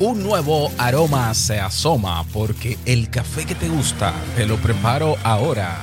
[0.00, 5.82] Un nuevo aroma se asoma porque el café que te gusta te lo preparo ahora.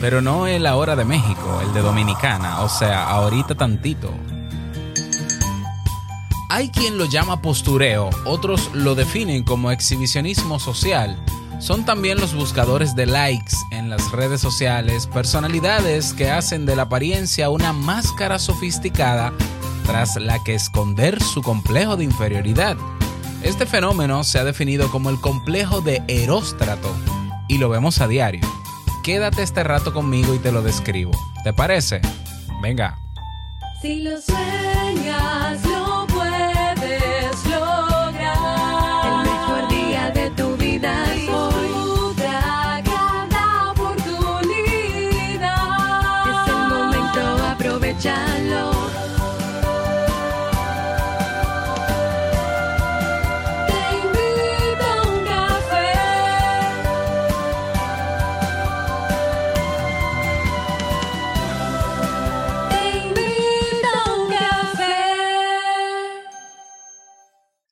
[0.00, 4.10] Pero no el ahora de México, el de Dominicana, o sea, ahorita tantito.
[6.50, 11.16] Hay quien lo llama postureo, otros lo definen como exhibicionismo social.
[11.60, 16.82] Son también los buscadores de likes en las redes sociales, personalidades que hacen de la
[16.82, 19.32] apariencia una máscara sofisticada
[19.86, 22.76] tras la que esconder su complejo de inferioridad.
[23.46, 26.92] Este fenómeno se ha definido como el complejo de Eróstrato
[27.46, 28.40] y lo vemos a diario.
[29.04, 31.12] Quédate este rato conmigo y te lo describo.
[31.44, 32.00] ¿Te parece?
[32.60, 32.98] Venga.
[33.80, 34.16] Si lo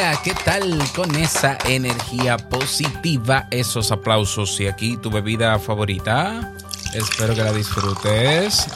[0.00, 3.46] Hola, ¿qué tal con esa energía positiva?
[3.50, 6.54] Esos aplausos y aquí tu bebida favorita.
[6.94, 8.66] Espero que la disfrutes.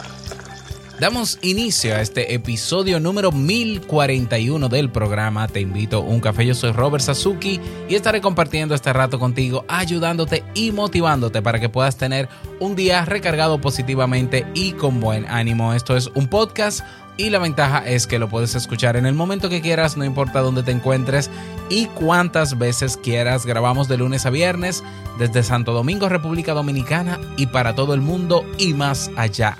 [1.00, 6.44] Damos inicio a este episodio número 1041 del programa Te invito a un café.
[6.44, 11.70] Yo soy Robert Sasuki y estaré compartiendo este rato contigo, ayudándote y motivándote para que
[11.70, 12.28] puedas tener
[12.60, 15.72] un día recargado positivamente y con buen ánimo.
[15.72, 16.82] Esto es un podcast
[17.16, 20.40] y la ventaja es que lo puedes escuchar en el momento que quieras, no importa
[20.40, 21.30] dónde te encuentres
[21.68, 23.46] y cuántas veces quieras.
[23.46, 24.82] Grabamos de lunes a viernes
[25.18, 29.56] desde Santo Domingo, República Dominicana y para todo el mundo y más allá.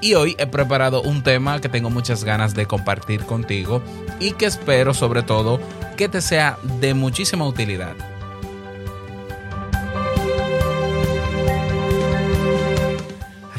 [0.00, 3.82] Y hoy he preparado un tema que tengo muchas ganas de compartir contigo
[4.20, 5.60] y que espero sobre todo
[5.96, 8.13] que te sea de muchísima utilidad.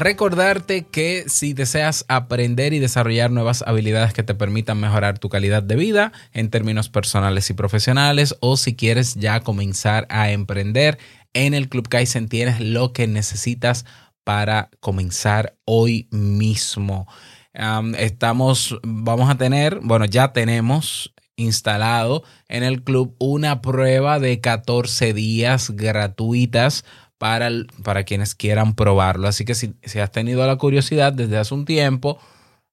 [0.06, 5.64] Recordarte que si deseas aprender y desarrollar nuevas habilidades que te permitan mejorar tu calidad
[5.64, 10.96] de vida en términos personales y profesionales o si quieres ya comenzar a emprender
[11.34, 13.84] en el Club Kaizen tienes lo que necesitas
[14.22, 17.08] para comenzar hoy mismo.
[17.98, 25.12] Estamos, vamos a tener, bueno, ya tenemos instalado en el club una prueba de 14
[25.12, 26.84] días gratuitas
[27.18, 27.50] para,
[27.82, 29.28] para quienes quieran probarlo.
[29.28, 32.18] Así que si, si has tenido la curiosidad desde hace un tiempo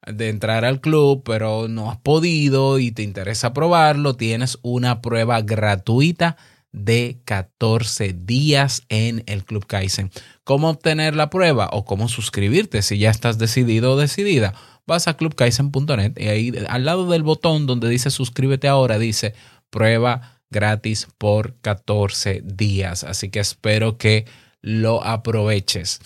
[0.06, 5.42] de entrar al club, pero no has podido y te interesa probarlo, tienes una prueba
[5.42, 6.38] gratuita
[6.74, 10.12] de 14 días en el Club Kaizen.
[10.44, 14.53] ¿Cómo obtener la prueba o cómo suscribirte si ya estás decidido o decidida?
[14.86, 19.34] Vas a clubkaizen.net y ahí al lado del botón donde dice suscríbete ahora dice
[19.70, 23.03] prueba gratis por 14 días.
[23.03, 24.25] Así que espero que
[24.62, 26.00] lo aproveches.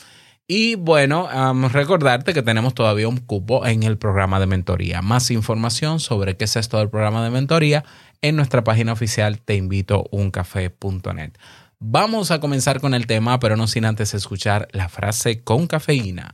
[0.48, 1.28] Y bueno,
[1.70, 5.02] recordarte que tenemos todavía un cupo en el programa de mentoría.
[5.02, 7.84] Más información sobre qué es esto del programa de mentoría
[8.22, 11.34] en nuestra página oficial teinvitouncafé.net.
[11.80, 16.32] Vamos a comenzar con el tema, pero no sin antes escuchar la frase con cafeína.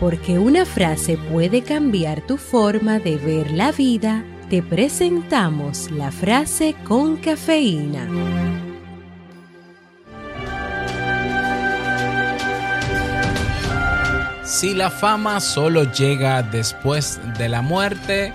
[0.00, 6.74] Porque una frase puede cambiar tu forma de ver la vida, te presentamos la frase
[6.82, 8.08] con cafeína.
[14.44, 18.32] Si la fama solo llega después de la muerte,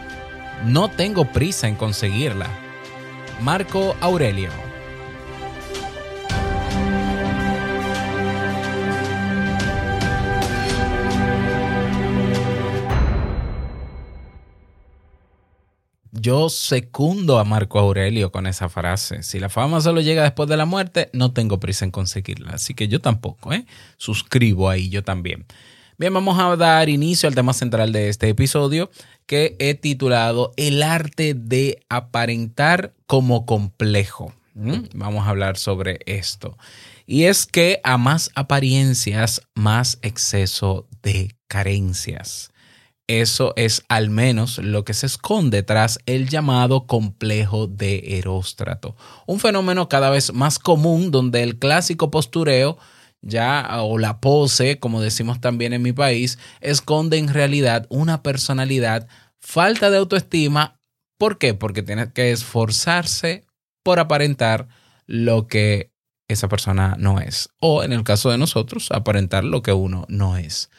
[0.64, 2.48] no tengo prisa en conseguirla.
[3.42, 4.65] Marco Aurelio.
[16.26, 19.22] Yo secundo a Marco Aurelio con esa frase.
[19.22, 22.54] Si la fama solo llega después de la muerte, no tengo prisa en conseguirla.
[22.54, 23.68] Así que yo tampoco, ¿eh?
[23.98, 25.46] Suscribo ahí, yo también.
[26.00, 28.90] Bien, vamos a dar inicio al tema central de este episodio
[29.28, 34.34] que he titulado El arte de aparentar como complejo.
[34.96, 36.58] Vamos a hablar sobre esto.
[37.06, 42.50] Y es que a más apariencias, más exceso de carencias.
[43.08, 48.96] Eso es al menos lo que se esconde tras el llamado complejo de Eróstrato,
[49.28, 52.78] un fenómeno cada vez más común donde el clásico postureo
[53.22, 59.08] ya o la pose, como decimos también en mi país, esconde en realidad una personalidad,
[59.40, 60.80] falta de autoestima.
[61.18, 61.54] ¿Por qué?
[61.54, 63.46] Porque tiene que esforzarse
[63.84, 64.68] por aparentar
[65.08, 65.92] lo que
[66.28, 67.50] esa persona no es.
[67.60, 70.70] O en el caso de nosotros, aparentar lo que uno no es.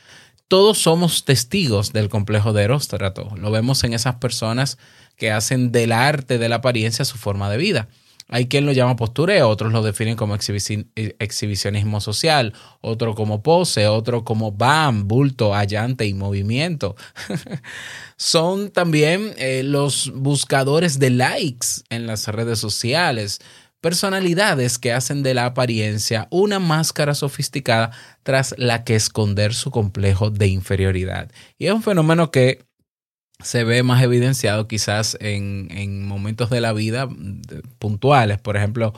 [0.48, 3.34] Todos somos testigos del complejo de Eróstrato.
[3.36, 4.78] Lo vemos en esas personas
[5.16, 7.88] que hacen del arte de la apariencia su forma de vida.
[8.28, 13.86] Hay quien lo llama postureo, otros lo definen como exhibici- exhibicionismo social, otro como pose,
[13.86, 16.96] otro como bam, bulto, allante y movimiento.
[18.16, 23.40] Son también eh, los buscadores de likes en las redes sociales,
[23.86, 27.92] personalidades que hacen de la apariencia una máscara sofisticada
[28.24, 31.30] tras la que esconder su complejo de inferioridad.
[31.56, 32.64] Y es un fenómeno que
[33.38, 38.92] se ve más evidenciado quizás en, en momentos de la vida de- puntuales, por ejemplo,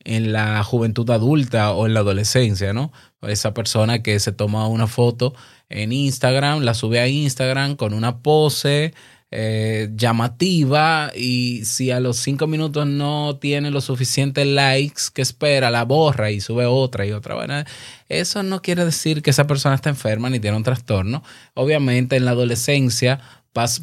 [0.00, 2.92] en la juventud adulta o en la adolescencia, ¿no?
[3.22, 5.32] Esa persona que se toma una foto
[5.70, 8.92] en Instagram, la sube a Instagram con una pose
[9.36, 15.72] eh, llamativa y si a los cinco minutos no tiene los suficientes likes que espera,
[15.72, 17.34] la borra y sube otra y otra.
[17.34, 17.64] Bueno,
[18.08, 21.24] eso no quiere decir que esa persona está enferma ni tiene un trastorno.
[21.54, 23.18] Obviamente en la adolescencia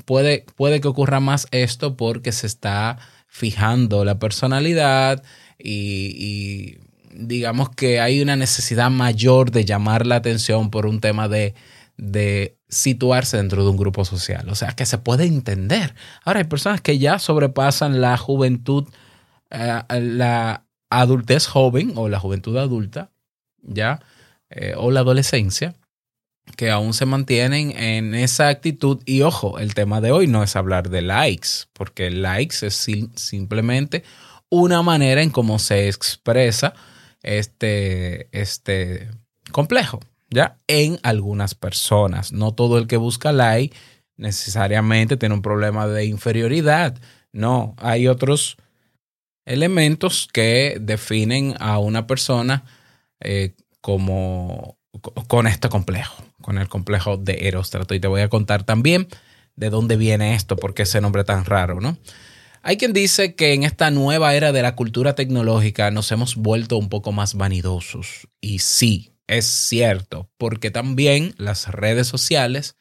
[0.06, 2.98] puede, puede que ocurra más esto porque se está
[3.28, 5.22] fijando la personalidad
[5.60, 6.78] y,
[7.14, 11.56] digamos que hay una necesidad mayor de llamar la atención por un tema de
[12.72, 14.50] situarse dentro de un grupo social.
[14.50, 15.94] O sea, que se puede entender.
[16.24, 18.88] Ahora, hay personas que ya sobrepasan la juventud,
[19.52, 23.12] eh, la adultez joven o la juventud adulta,
[23.62, 24.00] ya,
[24.50, 25.76] eh, o la adolescencia,
[26.58, 29.02] que aún se mantienen en esa actitud.
[29.06, 33.12] Y ojo, el tema de hoy no es hablar de likes, porque likes es sim-
[33.16, 34.04] simplemente
[34.50, 36.74] una manera en cómo se expresa
[37.22, 39.10] este, este
[39.52, 40.00] complejo,
[40.32, 40.60] ¿ya?
[40.68, 42.32] En algunas personas.
[42.32, 43.76] No todo el que busca like
[44.18, 46.98] necesariamente tiene un problema de inferioridad.
[47.34, 48.58] No, hay otros
[49.46, 52.64] elementos que definen a una persona
[53.20, 57.94] eh, como co- con este complejo, con el complejo de Eróstrato.
[57.94, 59.08] Y te voy a contar también
[59.56, 61.98] de dónde viene esto, por qué ese nombre tan raro, ¿no?
[62.64, 66.78] Hay quien dice que en esta nueva era de la cultura tecnológica nos hemos vuelto
[66.78, 68.28] un poco más vanidosos.
[68.40, 72.76] Y sí, es cierto, porque también las redes sociales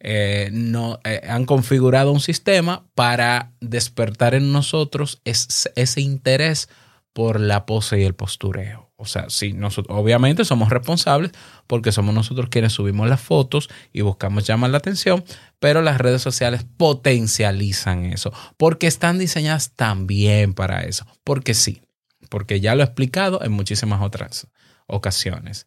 [0.00, 6.68] eh, no, eh, han configurado un sistema para despertar en nosotros es- ese interés
[7.12, 8.90] por la pose y el postureo.
[8.96, 11.32] O sea, sí, nosotros obviamente somos responsables
[11.66, 15.24] porque somos nosotros quienes subimos las fotos y buscamos llamar la atención,
[15.58, 21.06] pero las redes sociales potencializan eso porque están diseñadas también para eso.
[21.24, 21.82] Porque sí,
[22.28, 24.46] porque ya lo he explicado en muchísimas otras
[24.90, 25.66] ocasiones.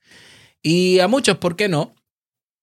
[0.61, 1.93] Y a muchos, ¿por qué no?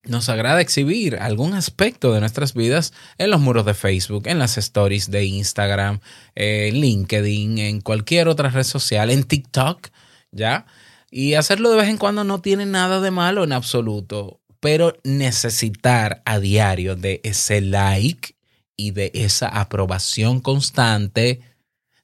[0.05, 4.57] Nos agrada exhibir algún aspecto de nuestras vidas en los muros de Facebook, en las
[4.57, 6.01] stories de Instagram,
[6.35, 9.89] en LinkedIn, en cualquier otra red social, en TikTok,
[10.33, 10.65] ¿ya?
[11.11, 16.23] Y hacerlo de vez en cuando no tiene nada de malo en absoluto, pero necesitar
[16.25, 18.37] a diario de ese like
[18.77, 21.41] y de esa aprobación constante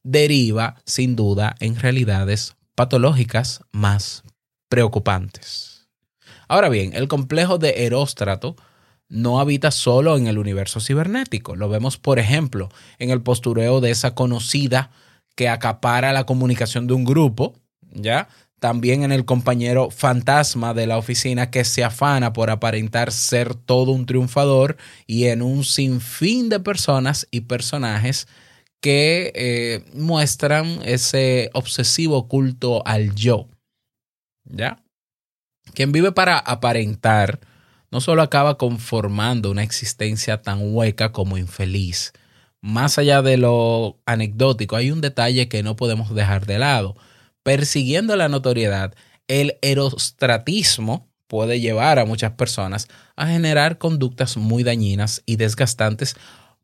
[0.02, 4.22] deriva sin duda en realidades patológicas más
[4.68, 5.88] preocupantes.
[6.48, 8.56] Ahora bien, el complejo de Eróstrato
[9.08, 11.56] no habita solo en el universo cibernético.
[11.56, 12.68] Lo vemos, por ejemplo,
[12.98, 14.90] en el postureo de esa conocida
[15.34, 17.54] que acapara la comunicación de un grupo,
[17.92, 18.28] ¿ya?
[18.58, 23.92] También en el compañero fantasma de la oficina que se afana por aparentar ser todo
[23.92, 28.26] un triunfador y en un sinfín de personas y personajes
[28.80, 33.46] que eh, muestran ese obsesivo culto al yo.
[34.46, 34.82] ¿Ya?
[35.74, 37.40] Quien vive para aparentar
[37.90, 42.12] no solo acaba conformando una existencia tan hueca como infeliz.
[42.60, 46.96] Más allá de lo anecdótico, hay un detalle que no podemos dejar de lado.
[47.42, 48.94] Persiguiendo la notoriedad,
[49.28, 56.16] el erostratismo puede llevar a muchas personas a generar conductas muy dañinas y desgastantes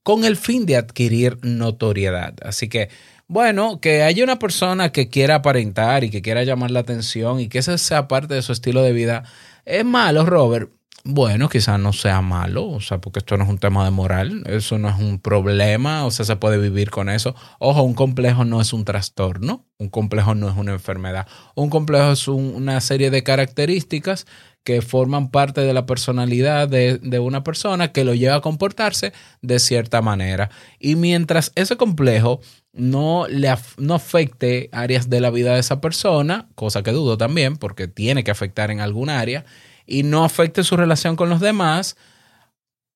[0.02, 2.34] con el fin de adquirir notoriedad.
[2.42, 2.88] Así que,
[3.32, 7.48] bueno, que haya una persona que quiera aparentar y que quiera llamar la atención y
[7.48, 9.24] que esa sea parte de su estilo de vida,
[9.64, 10.70] es malo, Robert.
[11.04, 14.44] Bueno, quizás no sea malo, o sea, porque esto no es un tema de moral,
[14.46, 17.34] eso no es un problema, o sea, se puede vivir con eso.
[17.58, 22.12] Ojo, un complejo no es un trastorno, un complejo no es una enfermedad, un complejo
[22.12, 24.26] es un- una serie de características
[24.62, 29.12] que forman parte de la personalidad de, de una persona que lo lleva a comportarse
[29.40, 30.50] de cierta manera.
[30.78, 32.40] Y mientras ese complejo
[32.72, 37.56] no le no afecte áreas de la vida de esa persona, cosa que dudo también,
[37.56, 39.44] porque tiene que afectar en algún área,
[39.86, 41.96] y no afecte su relación con los demás,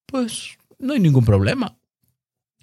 [0.06, 1.76] pues no hay ningún problema.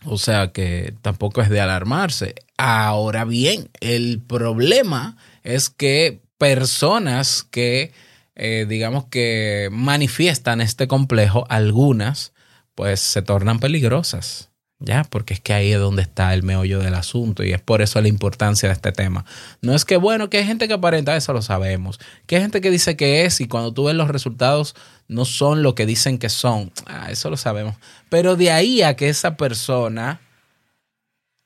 [0.06, 2.36] O sea que tampoco es de alarmarse.
[2.58, 7.94] Ahora bien, el problema es que personas que,
[8.36, 12.34] eh, digamos que manifiestan este complejo, algunas,
[12.76, 14.50] pues se tornan peligrosas.
[14.86, 17.82] Ya, porque es que ahí es donde está el meollo del asunto y es por
[17.82, 19.24] eso la importancia de este tema.
[19.62, 22.02] No es que, bueno, que hay gente que aparenta, eso lo sabemos.
[22.28, 24.76] Que hay gente que dice que es y cuando tú ves los resultados
[25.08, 26.74] no son lo que dicen que son.
[26.86, 27.78] Ah, eso lo sabemos.
[28.10, 30.20] Pero de ahí a que esa persona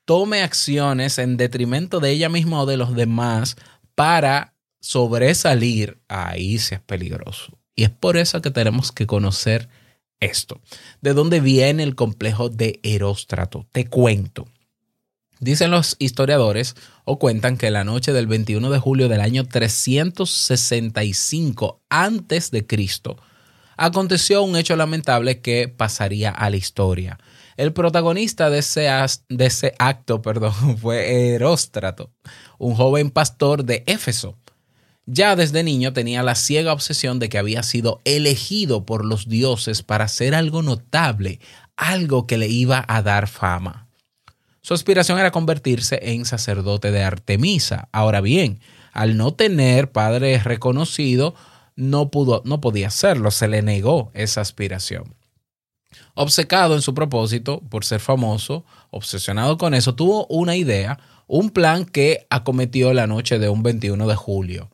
[0.04, 3.56] tome acciones en detrimento de ella misma o de los demás
[3.94, 7.56] para sobresalir, ahí sí es peligroso.
[7.76, 9.68] Y es por eso que tenemos que conocer
[10.20, 10.60] esto.
[11.00, 13.66] ¿De dónde viene el complejo de Heróstrato?
[13.72, 14.46] Te cuento.
[15.40, 21.80] Dicen los historiadores o cuentan que la noche del 21 de julio del año 365
[21.88, 23.16] antes de Cristo
[23.76, 27.20] aconteció un hecho lamentable que pasaría a la historia.
[27.56, 28.88] El protagonista de ese,
[29.28, 32.10] de ese acto perdón, fue Heróstrato,
[32.58, 34.36] un joven pastor de Éfeso.
[35.10, 39.82] Ya desde niño tenía la ciega obsesión de que había sido elegido por los dioses
[39.82, 41.40] para hacer algo notable,
[41.76, 43.86] algo que le iba a dar fama.
[44.60, 47.88] Su aspiración era convertirse en sacerdote de Artemisa.
[47.90, 48.60] Ahora bien,
[48.92, 51.34] al no tener padre reconocido,
[51.74, 55.14] no, pudo, no podía hacerlo, se le negó esa aspiración.
[56.12, 61.86] Obcecado en su propósito por ser famoso, obsesionado con eso, tuvo una idea, un plan
[61.86, 64.68] que acometió la noche de un 21 de julio.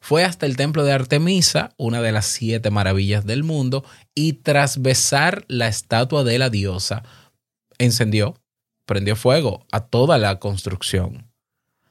[0.00, 4.80] Fue hasta el templo de Artemisa, una de las siete maravillas del mundo, y tras
[4.80, 7.02] besar la estatua de la diosa,
[7.78, 8.36] encendió,
[8.86, 11.30] prendió fuego a toda la construcción.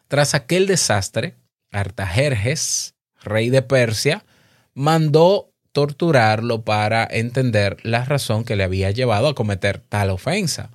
[0.07, 1.35] Tras aquel desastre,
[1.71, 4.25] Artajerjes, rey de Persia,
[4.73, 10.71] mandó torturarlo para entender la razón que le había llevado a cometer tal ofensa.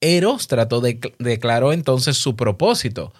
[0.00, 3.12] Heróstrato dec- declaró entonces su propósito,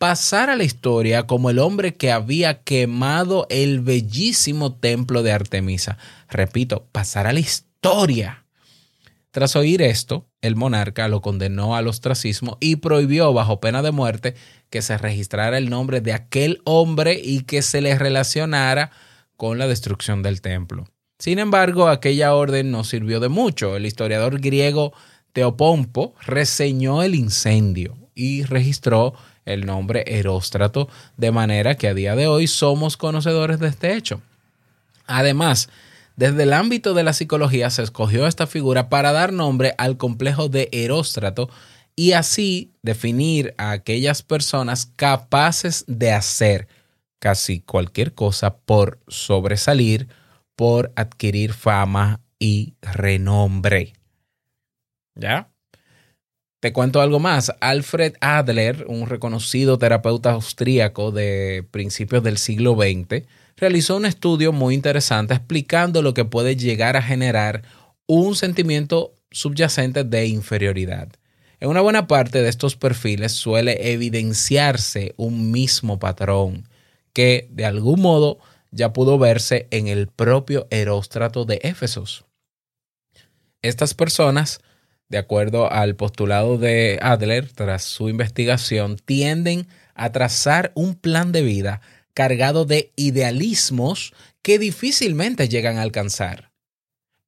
[0.00, 5.98] pasar a la historia como el hombre que había quemado el bellísimo templo de Artemisa.
[6.30, 8.46] Repito, pasar a la historia.
[9.30, 14.36] Tras oír esto, el monarca lo condenó al ostracismo y prohibió bajo pena de muerte
[14.70, 18.92] que se registrara el nombre de aquel hombre y que se le relacionara
[19.36, 20.86] con la destrucción del templo.
[21.18, 23.76] Sin embargo, aquella orden no sirvió de mucho.
[23.76, 24.94] El historiador griego
[25.34, 29.12] Teopompo reseñó el incendio y registró
[29.52, 34.20] el nombre Heróstrato, de manera que a día de hoy somos conocedores de este hecho.
[35.06, 35.68] Además,
[36.16, 40.48] desde el ámbito de la psicología se escogió esta figura para dar nombre al complejo
[40.48, 41.48] de Heróstrato
[41.96, 46.68] y así definir a aquellas personas capaces de hacer
[47.18, 50.08] casi cualquier cosa por sobresalir,
[50.56, 53.92] por adquirir fama y renombre.
[55.14, 55.49] ¿Ya?
[56.60, 57.52] Te cuento algo más.
[57.60, 63.26] Alfred Adler, un reconocido terapeuta austríaco de principios del siglo XX,
[63.56, 67.62] realizó un estudio muy interesante explicando lo que puede llegar a generar
[68.06, 71.08] un sentimiento subyacente de inferioridad.
[71.60, 76.68] En una buena parte de estos perfiles suele evidenciarse un mismo patrón
[77.14, 78.38] que de algún modo
[78.70, 82.24] ya pudo verse en el propio Heróstrato de Éfesos.
[83.62, 84.60] Estas personas,
[85.10, 91.42] de acuerdo al postulado de Adler tras su investigación, tienden a trazar un plan de
[91.42, 91.82] vida
[92.14, 96.52] cargado de idealismos que difícilmente llegan a alcanzar.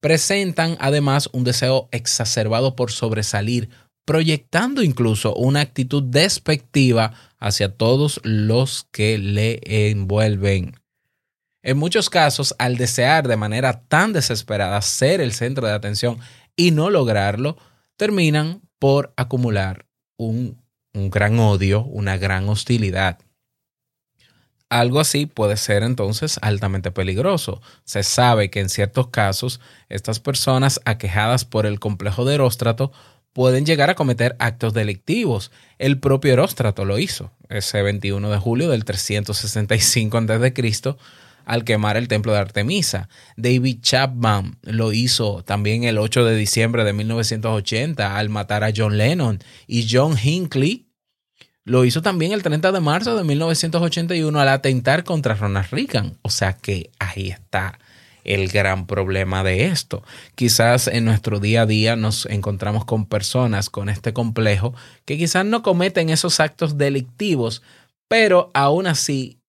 [0.01, 3.69] Presentan además un deseo exacerbado por sobresalir,
[4.05, 9.61] proyectando incluso una actitud despectiva hacia todos los que le
[9.91, 10.77] envuelven.
[11.63, 16.19] En muchos casos, al desear de manera tan desesperada ser el centro de atención
[16.57, 17.57] y no lograrlo,
[18.03, 20.61] terminan por acumular un,
[20.93, 23.21] un gran odio, una gran hostilidad.
[24.69, 27.63] Algo así puede ser entonces altamente peligroso.
[27.85, 32.91] Se sabe que en ciertos casos estas personas aquejadas por el complejo de Heróstrato
[33.33, 35.53] pueden llegar a cometer actos delictivos.
[35.79, 40.97] El propio Heróstrato lo hizo ese 21 de julio del 365 a.C.
[41.45, 43.09] al quemar el templo de Artemisa.
[43.37, 48.99] David Chapman lo hizo también el 8 de diciembre de 1980 al matar a John
[48.99, 49.41] Lennon.
[49.67, 50.87] Y John Hinckley
[51.65, 56.19] lo hizo también el 30 de marzo de 1981 al atentar contra Ronald Reagan.
[56.23, 57.79] O sea que ahí está.
[58.25, 60.05] el gran problema de esto.
[60.37, 65.45] Quizás en nuestro día a día nos encontramos con personas con este complejo que quizás
[65.45, 67.63] no cometen esos actos delictivos,
[68.09, 69.42] pero aún así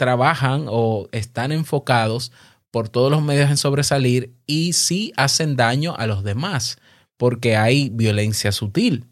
[0.00, 2.32] trabajan o están enfocados
[2.70, 6.78] por todos los medios en sobresalir y sí hacen daño a los demás,
[7.18, 9.04] porque hay violencia sutil.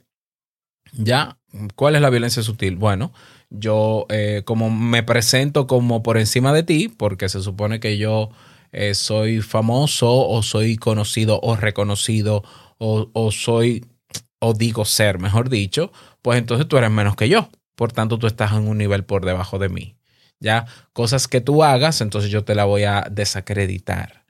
[0.94, 1.36] ¿Ya?
[1.76, 2.76] ¿Cuál es la violencia sutil?
[2.76, 3.12] Bueno,
[3.50, 8.30] yo eh, como me presento como por encima de ti, porque se supone que yo
[8.72, 12.42] eh, soy famoso o soy conocido o reconocido
[12.78, 13.84] o, o soy,
[14.40, 15.92] o digo ser, mejor dicho,
[16.22, 17.50] pues entonces tú eres menos que yo.
[17.74, 19.97] Por tanto, tú estás en un nivel por debajo de mí.
[20.40, 24.24] Ya, cosas que tú hagas, entonces yo te la voy a desacreditar.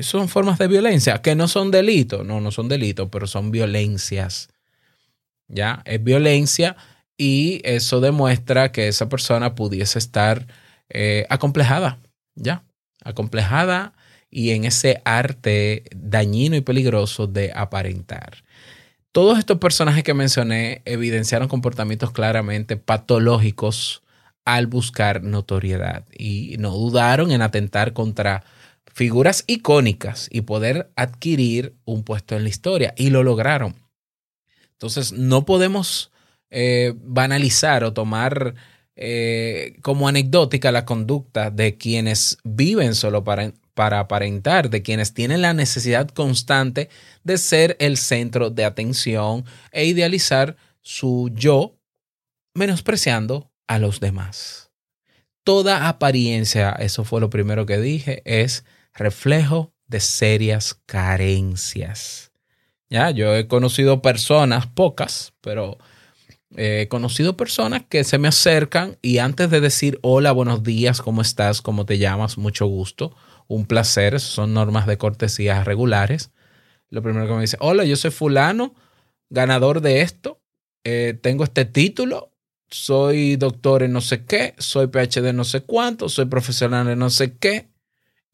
[0.00, 4.48] Son formas de violencia que no son delitos, no, no son delitos, pero son violencias.
[5.48, 6.76] Ya, es violencia
[7.16, 10.46] y eso demuestra que esa persona pudiese estar
[10.88, 11.98] eh, acomplejada,
[12.34, 12.64] ya,
[13.04, 13.94] acomplejada
[14.30, 18.44] y en ese arte dañino y peligroso de aparentar.
[19.12, 24.02] Todos estos personajes que mencioné evidenciaron comportamientos claramente patológicos
[24.46, 28.44] al buscar notoriedad y no dudaron en atentar contra
[28.94, 33.74] figuras icónicas y poder adquirir un puesto en la historia y lo lograron.
[34.70, 36.12] Entonces no podemos
[36.50, 38.54] eh, banalizar o tomar
[38.94, 45.42] eh, como anecdótica la conducta de quienes viven solo para, para aparentar, de quienes tienen
[45.42, 46.88] la necesidad constante
[47.24, 51.74] de ser el centro de atención e idealizar su yo,
[52.54, 54.70] menospreciando a los demás.
[55.44, 62.32] Toda apariencia, eso fue lo primero que dije, es reflejo de serias carencias.
[62.88, 65.78] Ya, yo he conocido personas, pocas, pero
[66.56, 71.22] he conocido personas que se me acercan y antes de decir hola, buenos días, ¿cómo
[71.22, 71.62] estás?
[71.62, 72.38] ¿Cómo te llamas?
[72.38, 73.14] Mucho gusto,
[73.48, 76.30] un placer, son normas de cortesía regulares.
[76.88, 78.74] Lo primero que me dice, hola, yo soy fulano,
[79.28, 80.40] ganador de esto,
[80.84, 82.30] eh, tengo este título,
[82.70, 86.98] soy doctor en no sé qué, soy PhD en no sé cuánto, soy profesional en
[86.98, 87.70] no sé qué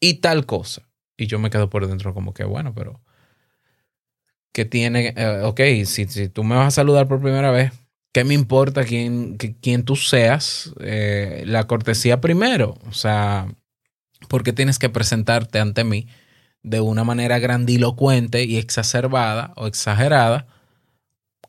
[0.00, 0.88] y tal cosa.
[1.16, 3.00] Y yo me quedo por dentro como que, bueno, pero
[4.52, 7.72] que tiene, eh, ok, si, si, tú me vas a saludar por primera vez,
[8.12, 10.74] ¿qué me importa quién, quién tú seas?
[10.80, 13.48] Eh, la cortesía primero, o sea,
[14.28, 16.06] ¿por qué tienes que presentarte ante mí
[16.62, 20.46] de una manera grandilocuente y exacerbada o exagerada?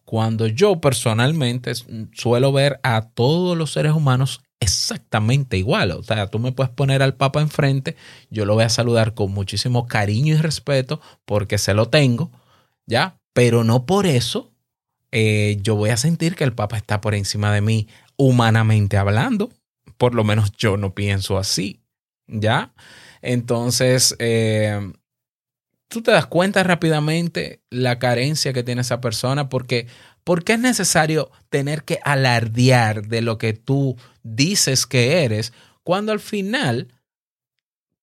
[0.05, 1.71] Cuando yo personalmente
[2.13, 5.91] suelo ver a todos los seres humanos exactamente igual.
[5.91, 7.95] O sea, tú me puedes poner al Papa enfrente,
[8.29, 12.31] yo lo voy a saludar con muchísimo cariño y respeto porque se lo tengo,
[12.85, 13.17] ¿ya?
[13.33, 14.53] Pero no por eso
[15.11, 17.87] eh, yo voy a sentir que el Papa está por encima de mí
[18.17, 19.51] humanamente hablando.
[19.97, 21.81] Por lo menos yo no pienso así,
[22.27, 22.73] ¿ya?
[23.21, 24.91] Entonces, eh,
[25.93, 29.85] tú te das cuenta rápidamente la carencia que tiene esa persona porque
[30.23, 35.53] ¿por qué es necesario tener que alardear de lo que tú dices que eres
[35.83, 36.87] cuando al final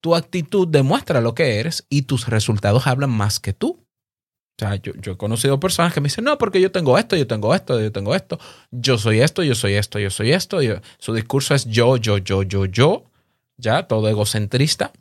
[0.00, 3.70] tu actitud demuestra lo que eres y tus resultados hablan más que tú?
[3.70, 7.16] O sea, yo, yo, he conocido personas que me dicen, no, porque yo tengo esto,
[7.16, 8.38] yo tengo esto, yo tengo esto,
[8.70, 10.61] yo soy esto, yo soy esto, yo soy esto.
[10.61, 13.05] Yo, su discurso es yo, yo, yo, yo, yo,
[13.57, 14.92] ya, todo egocentrista.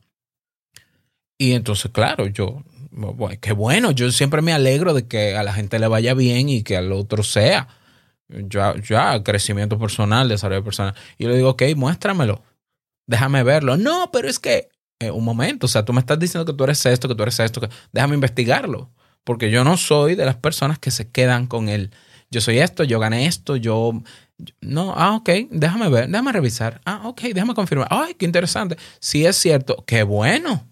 [1.37, 2.63] Y entonces, claro, yo,
[2.99, 6.49] bueno, qué bueno, yo siempre me alegro de que a la gente le vaya bien
[6.49, 7.67] y que al otro sea.
[8.29, 10.93] Ya, ya, crecimiento personal, desarrollo personal.
[11.17, 12.43] Y yo le digo, ok, muéstramelo,
[13.07, 13.75] déjame verlo.
[13.77, 16.63] No, pero es que, eh, un momento, o sea, tú me estás diciendo que tú
[16.63, 18.91] eres esto, que tú eres esto, que, déjame investigarlo
[19.29, 21.91] porque yo no soy de las personas que se quedan con el,
[22.31, 24.01] yo soy esto, yo gané esto, yo...
[24.61, 26.79] No, ah, ok, déjame ver, déjame revisar.
[26.85, 27.89] Ah, ok, déjame confirmar.
[27.91, 28.77] Ay, qué interesante.
[28.99, 30.65] Si es cierto, qué bueno.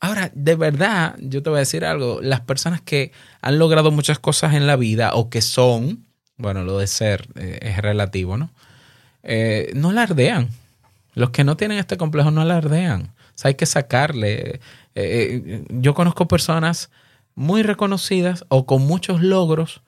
[0.00, 2.20] Ahora, de verdad, yo te voy a decir algo.
[2.22, 6.06] Las personas que han logrado muchas cosas en la vida o que son,
[6.36, 8.50] bueno, lo de ser eh, es relativo, ¿no?
[9.24, 10.50] Eh, no alardean.
[11.14, 13.02] Los que no tienen este complejo no alardean.
[13.02, 14.60] O sea, hay que sacarle.
[14.94, 16.90] Eh, yo conozco personas
[17.34, 19.82] muy reconocidas o con muchos logros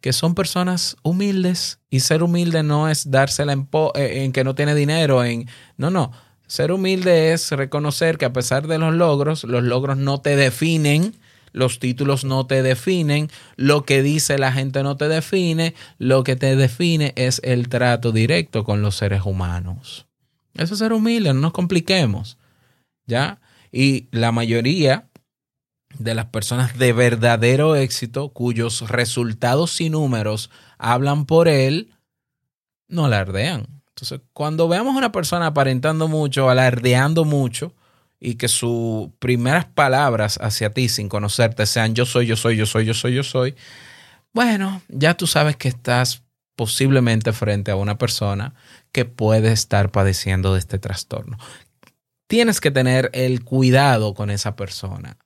[0.00, 4.74] que son personas humildes y ser humilde no es dársela en, en, que no tiene
[4.74, 6.12] dinero, en no, no,
[6.46, 11.14] ser humilde es reconocer que a pesar de los logros, los logros no te definen,
[11.52, 16.36] los títulos no te definen, lo que dice la gente no te define, lo que
[16.36, 20.06] te define es el trato directo con los seres humanos.
[20.54, 22.38] Eso es ser humilde, no nos compliquemos.
[23.06, 23.40] ¿Ya?
[23.72, 25.08] Y la mayoría
[25.98, 31.94] de las personas de verdadero éxito, cuyos resultados y números hablan por él,
[32.88, 33.75] no alardean.
[33.96, 37.72] Entonces, cuando veamos a una persona aparentando mucho, alardeando mucho,
[38.20, 42.66] y que sus primeras palabras hacia ti sin conocerte sean yo soy, yo soy, yo
[42.66, 43.54] soy, yo soy, yo soy,
[44.32, 46.22] bueno, ya tú sabes que estás
[46.56, 48.54] posiblemente frente a una persona
[48.92, 51.38] que puede estar padeciendo de este trastorno.
[52.26, 55.16] Tienes que tener el cuidado con esa persona.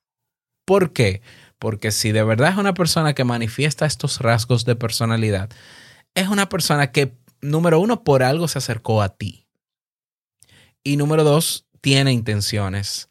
[0.65, 1.23] ¿Por qué?
[1.59, 5.51] Porque si de verdad es una persona que manifiesta estos rasgos de personalidad,
[6.15, 9.47] es una persona que, número uno, por algo se acercó a ti.
[10.83, 13.09] Y número dos, tiene intenciones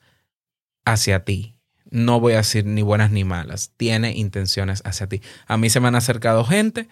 [0.86, 1.56] hacia ti.
[1.92, 3.72] No voy a decir ni buenas ni malas.
[3.78, 5.22] Tiene intenciones hacia ti.
[5.48, 6.88] A mí se me han acercado gente,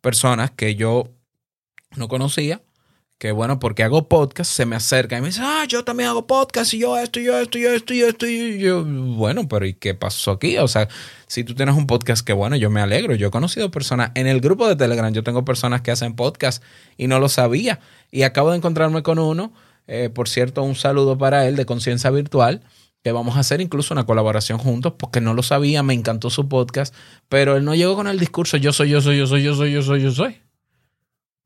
[0.00, 1.14] personas que yo
[1.96, 2.62] no conocía,
[3.18, 6.26] que bueno, porque hago podcast, se me acercan y me dicen, ah, yo también hago
[6.26, 8.26] podcast y yo esto, yo esto, yo esto, yo esto.
[8.26, 10.58] Y yo, bueno, pero ¿y qué pasó aquí?
[10.58, 10.88] O sea,
[11.26, 13.14] si tú tienes un podcast, que bueno, yo me alegro.
[13.14, 16.62] Yo he conocido personas en el grupo de Telegram, yo tengo personas que hacen podcast
[16.96, 17.80] y no lo sabía.
[18.10, 19.52] Y acabo de encontrarme con uno,
[19.86, 22.62] eh, por cierto, un saludo para él de Conciencia Virtual,
[23.02, 26.48] que vamos a hacer incluso una colaboración juntos, porque no lo sabía, me encantó su
[26.48, 26.94] podcast,
[27.28, 29.72] pero él no llegó con el discurso yo soy, yo soy, yo soy, yo soy,
[29.72, 30.43] yo soy, yo soy.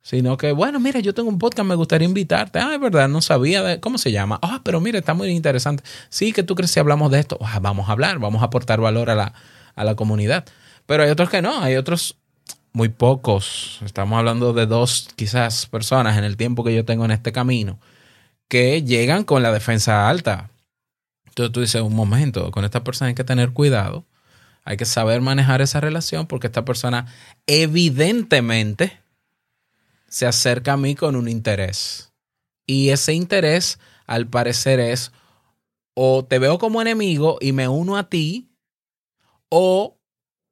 [0.09, 2.59] Sino que, bueno, mira, yo tengo un podcast, me gustaría invitarte.
[2.59, 4.39] Ah, es verdad, no sabía de cómo se llama.
[4.41, 5.85] Ah, pero mira, está muy interesante.
[6.09, 7.37] Sí, que tú crees si hablamos de esto.
[7.43, 9.35] Ah, vamos a hablar, vamos a aportar valor a la,
[9.75, 10.47] a la comunidad.
[10.87, 12.17] Pero hay otros que no, hay otros
[12.73, 13.81] muy pocos.
[13.85, 17.79] Estamos hablando de dos, quizás, personas en el tiempo que yo tengo en este camino
[18.49, 20.49] que llegan con la defensa alta.
[21.27, 24.07] Entonces tú dices, un momento, con esta persona hay que tener cuidado.
[24.65, 27.09] Hay que saber manejar esa relación porque esta persona
[27.47, 29.07] evidentemente
[30.09, 32.13] se acerca a mí con un interés.
[32.67, 35.13] Y ese interés, al parecer, es
[36.01, 38.49] o te veo como enemigo y me uno a ti,
[39.49, 39.99] o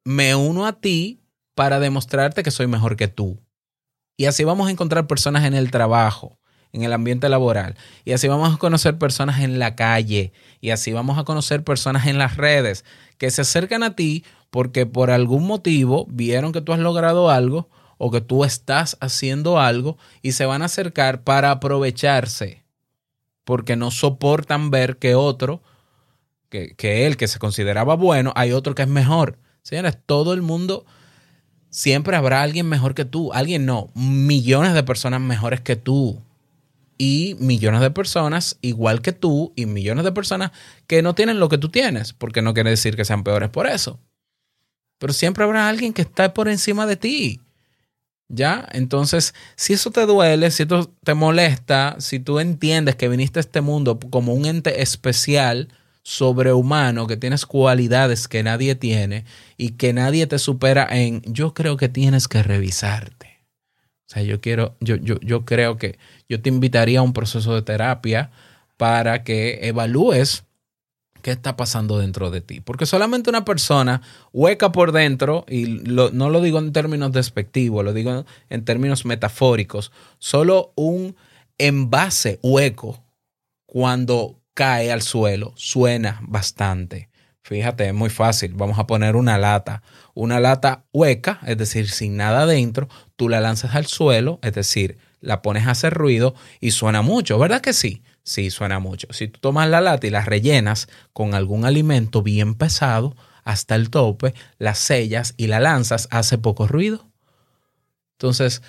[0.03, 1.21] me uno a ti
[1.55, 3.39] para demostrarte que soy mejor que tú.
[4.17, 6.37] Y así vamos a encontrar personas en el trabajo,
[6.73, 7.77] en el ambiente laboral.
[8.03, 10.33] Y así vamos a conocer personas en la calle.
[10.59, 12.83] Y así vamos a conocer personas en las redes
[13.17, 17.69] que se acercan a ti porque por algún motivo vieron que tú has logrado algo
[17.97, 22.63] o que tú estás haciendo algo y se van a acercar para aprovecharse
[23.47, 25.61] porque no soportan ver que otro,
[26.49, 29.39] que, que él que se consideraba bueno, hay otro que es mejor.
[29.63, 30.85] Señores, todo el mundo,
[31.69, 33.31] siempre habrá alguien mejor que tú.
[33.31, 36.21] Alguien no, millones de personas mejores que tú.
[36.97, 40.51] Y millones de personas igual que tú y millones de personas
[40.85, 43.67] que no tienen lo que tú tienes, porque no quiere decir que sean peores por
[43.67, 43.97] eso.
[44.97, 47.39] Pero siempre habrá alguien que está por encima de ti.
[48.29, 48.67] ¿Ya?
[48.73, 53.41] Entonces, si eso te duele, si eso te molesta, si tú entiendes que viniste a
[53.41, 55.69] este mundo como un ente especial,
[56.07, 59.25] sobrehumano, que tienes cualidades que nadie tiene
[59.57, 63.41] y que nadie te supera en, yo creo que tienes que revisarte.
[64.07, 67.53] O sea, yo quiero, yo, yo, yo creo que yo te invitaría a un proceso
[67.53, 68.31] de terapia
[68.77, 70.45] para que evalúes
[71.27, 72.61] qué está pasando dentro de ti.
[72.61, 77.83] Porque solamente una persona hueca por dentro, y lo- no lo digo en términos despectivos,
[77.83, 81.17] lo digo en términos metafóricos, solo un
[81.57, 83.03] envase hueco
[83.65, 87.09] cuando cae al suelo suena bastante.
[87.41, 88.53] Fíjate, es muy fácil.
[88.53, 89.83] Vamos a poner una lata.
[90.13, 92.87] Una lata hueca, es decir, sin nada dentro,
[93.17, 97.37] tú la lanzas al suelo, es decir, la pones a hacer ruido y suena mucho,
[97.37, 98.01] ¿verdad que sí?
[98.27, 99.07] Sí, suena mucho.
[99.11, 103.89] Si tú tomas la lata y la rellenas con algún alimento bien pesado hasta el
[103.89, 107.07] tope, la sellas y la lanzas, hace poco ruido.
[108.17, 108.61] Entonces,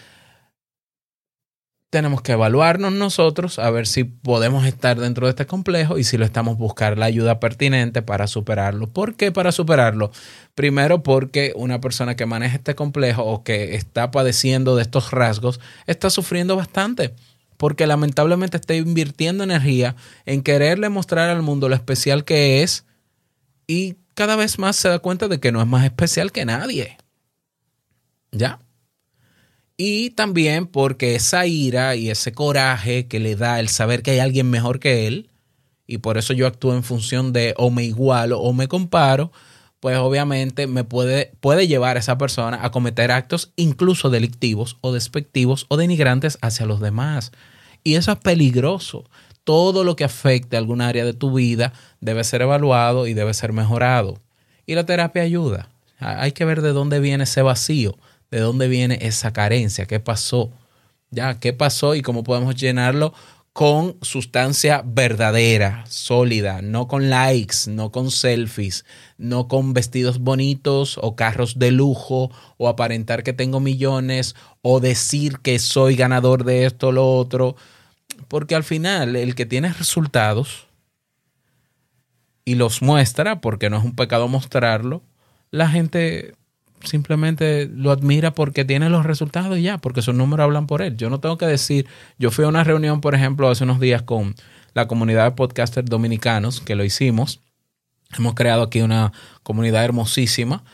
[1.91, 6.19] tenemos que evaluarnos nosotros a ver si podemos estar dentro de este complejo y si
[6.19, 8.87] lo estamos buscar la ayuda pertinente para superarlo.
[8.87, 10.13] ¿Por qué para superarlo?
[10.55, 15.59] Primero porque una persona que maneja este complejo o que está padeciendo de estos rasgos
[15.89, 17.17] está sufriendo bastante
[17.59, 19.95] porque lamentablemente está invirtiendo energía
[20.25, 22.87] en quererle mostrar al mundo lo especial que es
[23.67, 26.97] y cada vez más se da cuenta de que no es más especial que nadie.
[28.33, 28.61] ¿Ya?
[29.77, 34.19] Y también porque esa ira y ese coraje que le da el saber que hay
[34.19, 35.31] alguien mejor que él,
[35.87, 39.31] y por eso yo actúo en función de o me igualo o me comparo,
[39.81, 44.93] pues obviamente me puede, puede llevar a esa persona a cometer actos incluso delictivos o
[44.93, 47.33] despectivos o denigrantes hacia los demás.
[47.85, 49.05] Y eso es peligroso.
[49.45, 53.33] Todo lo que afecte a algún área de tu vida debe ser evaluado y debe
[53.35, 54.21] ser mejorado.
[54.67, 55.71] Y la terapia ayuda.
[55.99, 57.97] Hay que ver de dónde viene ese vacío,
[58.31, 60.51] de dónde viene esa carencia, qué pasó,
[61.11, 63.15] ya, qué pasó y cómo podemos llenarlo
[63.59, 68.85] con sustancia verdadera, sólida, no con likes, no con selfies,
[69.17, 75.41] no con vestidos bonitos o carros de lujo o aparentar que tengo millones o decir
[75.41, 77.57] que soy ganador de esto o lo otro,
[78.29, 80.69] porque al final el que tiene resultados
[82.45, 85.03] y los muestra, porque no es un pecado mostrarlo,
[85.51, 86.37] la gente
[86.85, 90.97] simplemente lo admira porque tiene los resultados y ya, porque sus números hablan por él.
[90.97, 91.87] Yo no tengo que decir,
[92.19, 94.35] yo fui a una reunión, por ejemplo, hace unos días con
[94.75, 97.41] la comunidad de podcasters dominicanos, que lo hicimos.
[98.17, 99.13] Hemos creado aquí una
[99.43, 100.65] comunidad hermosísima.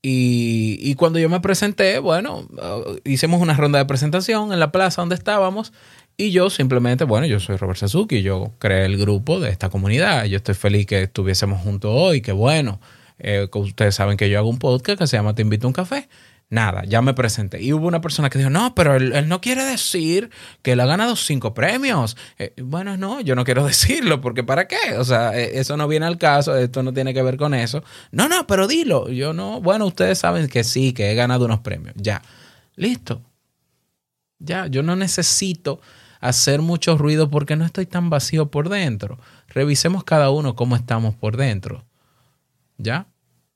[0.00, 4.70] Y, y cuando yo me presenté, bueno, uh, hicimos una ronda de presentación en la
[4.70, 5.72] plaza donde estábamos.
[6.16, 10.24] Y yo simplemente, bueno, yo soy Robert Sasuki, yo creé el grupo de esta comunidad.
[10.24, 12.80] Yo estoy feliz que estuviésemos juntos hoy, que bueno.
[13.18, 15.74] Eh, ustedes saben que yo hago un podcast que se llama Te invito a un
[15.74, 16.08] café.
[16.50, 17.62] Nada, ya me presenté.
[17.62, 20.30] Y hubo una persona que dijo, no, pero él, no quiere decir
[20.62, 22.16] que él ha ganado cinco premios.
[22.38, 24.96] Eh, bueno, no, yo no quiero decirlo, porque ¿para qué?
[24.96, 27.84] O sea, eh, eso no viene al caso, esto no tiene que ver con eso.
[28.12, 29.10] No, no, pero dilo.
[29.10, 31.94] Yo no, bueno, ustedes saben que sí, que he ganado unos premios.
[31.98, 32.22] Ya,
[32.76, 33.20] listo.
[34.38, 35.80] Ya, yo no necesito
[36.20, 39.18] hacer mucho ruido porque no estoy tan vacío por dentro.
[39.48, 41.84] Revisemos cada uno cómo estamos por dentro.
[42.78, 43.06] ¿Ya?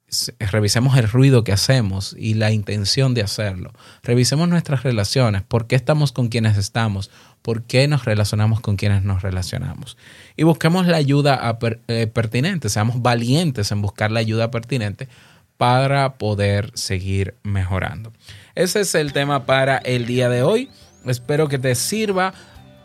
[0.08, 3.72] S- Revisemos el ruido que hacemos y la intención de hacerlo.
[4.02, 9.02] Revisemos nuestras relaciones, por qué estamos con quienes estamos, por qué nos relacionamos con quienes
[9.02, 9.96] nos relacionamos.
[10.37, 11.58] Y busquemos la ayuda
[11.88, 15.08] eh, pertinente, seamos valientes en buscar la ayuda pertinente
[15.56, 18.12] para poder seguir mejorando.
[18.54, 20.68] Ese es el tema para el día de hoy.
[21.06, 22.35] Espero que te sirva.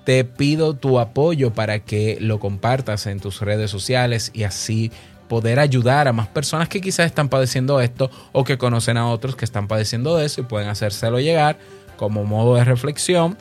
[0.06, 4.91] Te pido tu apoyo para que lo compartas en tus redes sociales y así
[5.28, 9.36] poder ayudar a más personas que quizás están padeciendo esto o que conocen a otros
[9.36, 11.58] que están padeciendo eso y pueden hacérselo llegar
[11.98, 13.38] como modo de reflexión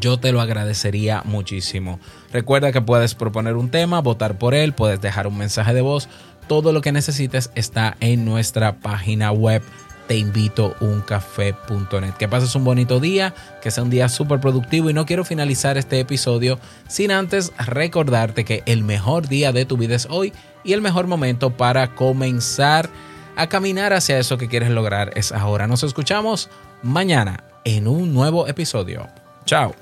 [0.00, 2.00] yo te lo agradecería muchísimo.
[2.32, 6.08] Recuerda que puedes proponer un tema, votar por él, puedes dejar un mensaje de voz.
[6.46, 9.62] Todo lo que necesites está en nuestra página web
[10.06, 12.14] teinvitouncafé.net.
[12.18, 15.78] Que pases un bonito día, que sea un día súper productivo y no quiero finalizar
[15.78, 20.32] este episodio sin antes recordarte que el mejor día de tu vida es hoy
[20.64, 22.90] y el mejor momento para comenzar
[23.36, 25.66] a caminar hacia eso que quieres lograr es ahora.
[25.66, 26.50] Nos escuchamos
[26.82, 29.08] mañana en un nuevo episodio.
[29.44, 29.74] Chao.